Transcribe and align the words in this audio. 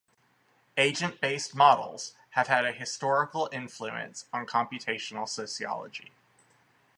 Agent-based 0.77 1.53
models 1.53 2.15
have 2.31 2.47
had 2.47 2.65
a 2.65 2.71
historical 2.71 3.47
influence 3.53 4.25
on 4.33 4.47
Computational 4.47 5.29
Sociology. 5.29 6.11